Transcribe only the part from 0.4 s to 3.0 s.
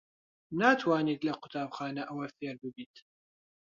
ناتوانیت لە قوتابخانە ئەوە فێر ببیت.